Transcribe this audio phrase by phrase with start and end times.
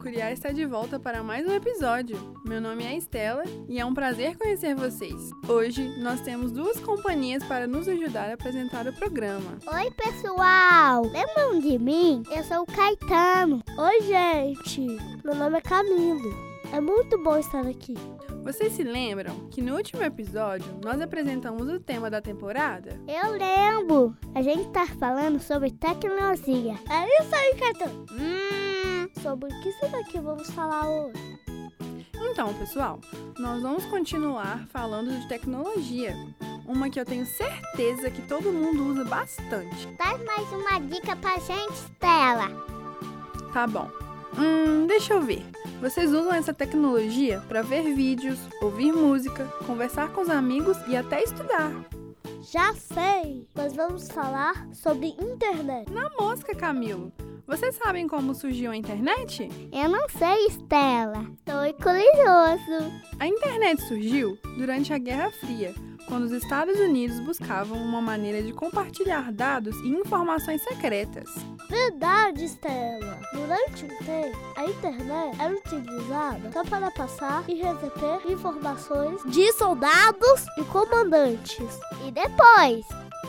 [0.00, 2.16] Curiar está de volta para mais um episódio.
[2.46, 5.30] Meu nome é Estela e é um prazer conhecer vocês.
[5.46, 9.58] Hoje nós temos duas companhias para nos ajudar a apresentar o programa.
[9.66, 11.02] Oi, pessoal!
[11.02, 12.22] Lembram de mim?
[12.30, 13.62] Eu sou o Caetano.
[13.76, 14.80] Oi, gente!
[15.22, 16.34] Meu nome é Camilo.
[16.72, 17.94] É muito bom estar aqui.
[18.42, 22.98] Vocês se lembram que no último episódio nós apresentamos o tema da temporada?
[23.06, 24.16] Eu lembro.
[24.34, 26.74] A gente tá falando sobre tecnologia.
[26.88, 28.06] É isso aí, Caetano.
[28.12, 31.38] Hum, Sobre o que será que vamos falar hoje?
[32.14, 33.00] Então, pessoal,
[33.38, 36.14] nós vamos continuar falando de tecnologia.
[36.66, 39.86] Uma que eu tenho certeza que todo mundo usa bastante.
[39.98, 42.48] dá mais uma dica pra gente, Stella.
[43.52, 43.90] Tá bom.
[44.38, 45.44] Hum, deixa eu ver.
[45.80, 51.22] Vocês usam essa tecnologia para ver vídeos, ouvir música, conversar com os amigos e até
[51.22, 51.72] estudar.
[52.42, 53.48] Já sei!
[53.54, 55.90] Nós vamos falar sobre internet.
[55.90, 57.10] Na mosca, Camilo.
[57.46, 59.48] Vocês sabem como surgiu a internet?
[59.72, 61.24] Eu não sei, Stella.
[61.46, 62.92] Tô curioso.
[63.18, 65.74] A internet surgiu durante a Guerra Fria,
[66.06, 71.28] quando os Estados Unidos buscavam uma maneira de compartilhar dados e informações secretas.
[71.68, 73.20] Verdade, Stella!
[73.32, 80.44] Durante um tempo, a internet era utilizada só para passar e receber informações de soldados
[80.58, 81.78] e comandantes.
[82.06, 82.86] E depois?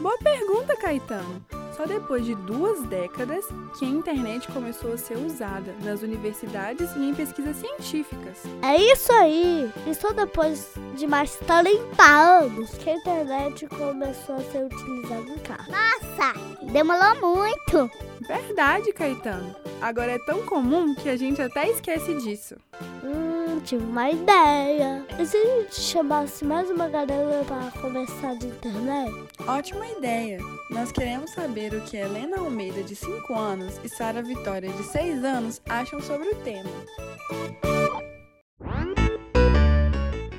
[0.00, 1.63] Boa pergunta, Caetano.
[1.76, 3.46] Só depois de duas décadas
[3.78, 8.42] que a internet começou a ser usada nas universidades e em pesquisas científicas.
[8.62, 9.70] É isso aí!
[9.86, 15.38] E só depois de mais 30 anos que a internet começou a ser utilizada em
[15.38, 15.64] casa.
[15.68, 17.90] Nossa, demorou muito.
[18.26, 19.54] Verdade, Caetano.
[19.80, 22.56] Agora é tão comum que a gente até esquece disso.
[23.02, 23.23] Hum,
[23.64, 25.04] tive uma ideia.
[25.18, 29.10] E se a gente chamasse mais uma galera para conversar de internet?
[29.46, 30.38] Ótima ideia!
[30.70, 35.24] Nós queremos saber o que Helena Almeida, de 5 anos, e Sara Vitória, de 6
[35.24, 36.70] anos, acham sobre o tema.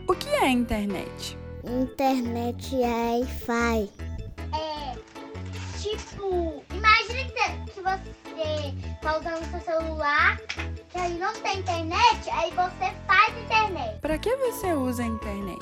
[0.07, 1.38] O que é a internet?
[1.63, 3.90] Internet é Wi-Fi.
[4.53, 4.96] É,
[5.80, 10.40] tipo, imagina que você tá usando seu celular,
[10.95, 14.00] que aí não tem internet, aí você faz internet.
[14.00, 15.59] Para que você usa a internet?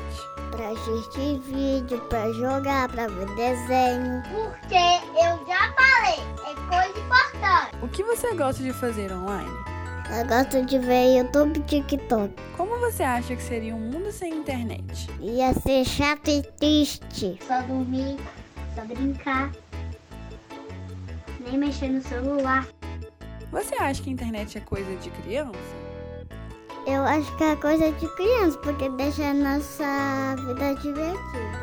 [0.52, 4.22] Pra assistir vídeo, pra jogar, pra ver desenho.
[4.30, 7.84] Porque eu já falei, é coisa importante.
[7.84, 9.50] O que você gosta de fazer online?
[10.16, 12.36] Eu gosto de ver YouTube e TikTok.
[12.56, 15.10] Como você acha que seria um mundo sem internet?
[15.20, 17.40] Ia ser chato e triste.
[17.48, 18.20] Só dormir,
[18.76, 19.52] só brincar.
[21.40, 22.68] Nem mexer no celular.
[23.54, 25.54] Você acha que a internet é coisa de criança?
[26.88, 31.14] Eu acho que é coisa de criança, porque deixa a nossa vida divertida.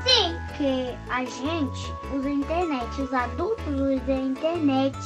[0.07, 4.97] Sim, porque a gente usa a internet, os adultos usam a internet,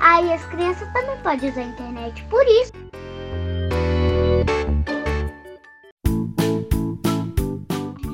[0.00, 2.24] aí as crianças também podem usar a internet.
[2.26, 2.72] Por isso.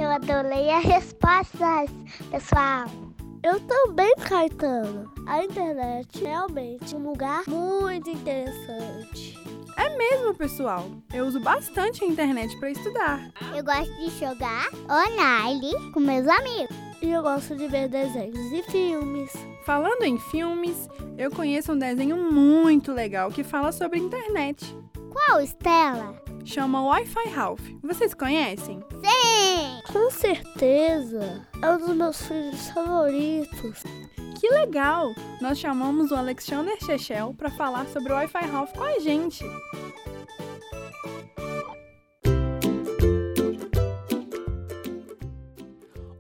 [0.01, 1.91] Eu adorei as respostas,
[2.31, 2.87] pessoal.
[3.49, 5.11] Eu também, Caetano.
[5.27, 9.39] A internet é realmente um lugar muito interessante.
[9.75, 10.91] É mesmo, pessoal.
[11.15, 13.33] Eu uso bastante a internet para estudar.
[13.57, 16.77] Eu gosto de jogar online com meus amigos.
[17.01, 19.33] E eu gosto de ver desenhos e filmes.
[19.65, 24.77] Falando em filmes, eu conheço um desenho muito legal que fala sobre internet.
[25.11, 26.23] Qual, Stella?
[26.49, 27.61] Chama Wi-Fi Ralph.
[27.83, 28.81] Vocês conhecem?
[29.05, 29.83] Sim!
[29.93, 31.47] Com certeza.
[31.61, 33.83] É um dos meus filmes favoritos.
[34.41, 35.13] Que legal!
[35.43, 39.45] Nós chamamos o Alexander Chechel para falar sobre o Wi-Fi Ralph com a gente.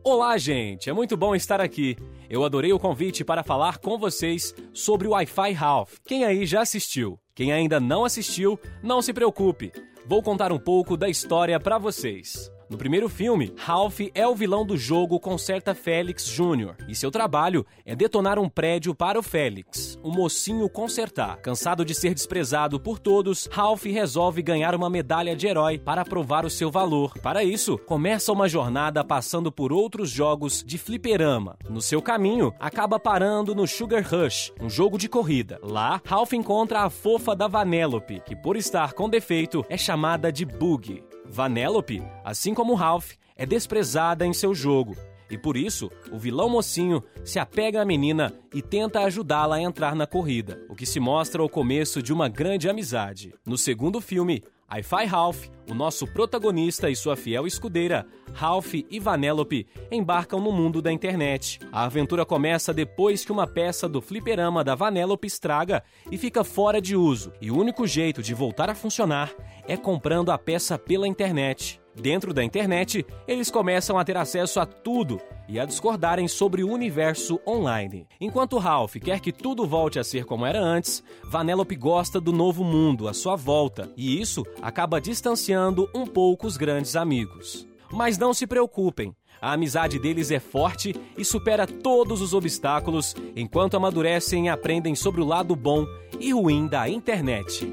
[0.04, 0.90] Olá, gente!
[0.90, 1.96] É muito bom estar aqui.
[2.28, 5.96] Eu adorei o convite para falar com vocês sobre o Wi-Fi Ralph.
[6.04, 7.18] Quem aí já assistiu?
[7.34, 9.72] Quem ainda não assistiu, não se preocupe.
[10.08, 12.50] Vou contar um pouco da história para vocês.
[12.70, 16.74] No primeiro filme, Ralph é o vilão do jogo Conserta Félix Jr.
[16.86, 21.38] e seu trabalho é detonar um prédio para o Félix, o mocinho consertar.
[21.38, 26.44] Cansado de ser desprezado por todos, Ralph resolve ganhar uma medalha de herói para provar
[26.44, 27.14] o seu valor.
[27.22, 31.56] Para isso, começa uma jornada passando por outros jogos de fliperama.
[31.70, 35.58] No seu caminho, acaba parando no Sugar Rush, um jogo de corrida.
[35.62, 40.44] Lá, Ralph encontra a fofa da Vanellope, que por estar com defeito é chamada de
[40.44, 41.07] Bug.
[41.28, 44.96] Vanellope, assim como Ralph, é desprezada em seu jogo.
[45.30, 49.94] E por isso, o vilão mocinho se apega à menina e tenta ajudá-la a entrar
[49.94, 53.34] na corrida, o que se mostra o começo de uma grande amizade.
[53.44, 59.66] No segundo filme, Hi-Fi Ralph, o nosso protagonista e sua fiel escudeira, Ralph e Vanellope,
[59.90, 61.58] embarcam no mundo da internet.
[61.72, 66.82] A aventura começa depois que uma peça do fliperama da Vanellope estraga e fica fora
[66.82, 69.32] de uso, e o único jeito de voltar a funcionar
[69.66, 71.80] é comprando a peça pela internet.
[71.94, 75.18] Dentro da internet, eles começam a ter acesso a tudo
[75.48, 78.06] e a discordarem sobre o universo online.
[78.20, 82.62] Enquanto Ralph quer que tudo volte a ser como era antes, Vanellope gosta do novo
[82.62, 87.66] mundo à sua volta, e isso acaba distanciando um pouco os grandes amigos.
[87.90, 93.76] Mas não se preocupem, a amizade deles é forte e supera todos os obstáculos enquanto
[93.76, 95.86] amadurecem e aprendem sobre o lado bom
[96.18, 97.66] e ruim da internet.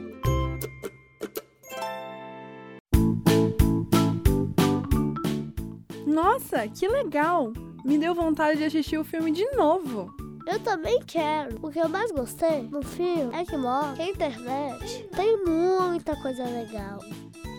[6.06, 7.52] Nossa, que legal!
[7.86, 10.12] Me deu vontade de assistir o filme de novo.
[10.48, 11.60] Eu também quero.
[11.62, 16.16] O que eu mais gostei no filme é que mostra que a internet tem muita
[16.16, 17.00] coisa legal.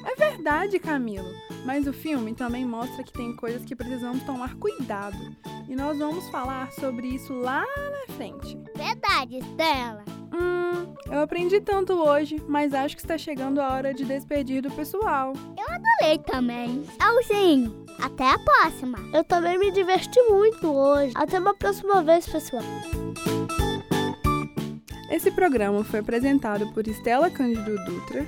[0.04, 1.30] É verdade, Camilo.
[1.64, 5.16] Mas o filme também mostra que tem coisas que precisamos tomar cuidado.
[5.68, 8.58] E nós vamos falar sobre isso lá na frente.
[8.76, 10.15] Verdade, Stella.
[10.32, 14.70] Hum, eu aprendi tanto hoje, mas acho que está chegando a hora de despedir do
[14.70, 15.32] pessoal.
[15.56, 16.82] Eu adorei também.
[16.98, 17.86] Tchauzinho.
[17.98, 18.98] Até a próxima.
[19.12, 21.12] Eu também me diverti muito hoje.
[21.14, 22.62] Até uma próxima vez, pessoal.
[25.10, 28.26] Esse programa foi apresentado por Estela Cândido Dutra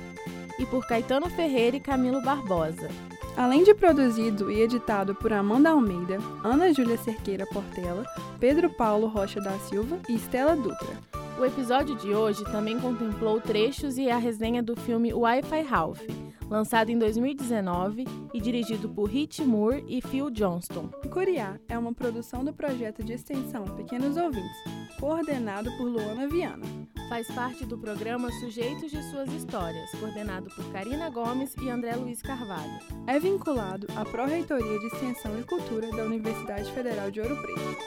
[0.57, 2.89] e por Caetano Ferreira e Camilo Barbosa.
[3.37, 8.03] Além de produzido e editado por Amanda Almeida, Ana Júlia Cerqueira Portela,
[8.39, 11.08] Pedro Paulo Rocha da Silva e Estela Dutra.
[11.39, 16.01] O episódio de hoje também contemplou trechos e a resenha do filme Wi-Fi Ralph,
[16.49, 20.89] lançado em 2019 e dirigido por Hit Moore e Phil Johnston.
[21.09, 24.57] Curiá é uma produção do projeto de extensão Pequenos Ouvintes,
[24.99, 26.65] coordenado por Luana Viana.
[27.07, 32.21] Faz parte do programa Sujeitos de Suas Histórias, coordenado por Karina Gomes e André Luiz
[32.21, 32.79] Carvalho.
[33.07, 37.77] É vinculado à Pró-Reitoria de Extensão e Cultura da Universidade Federal de Ouro Preto.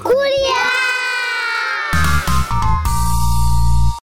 [0.00, 0.57] Curiá!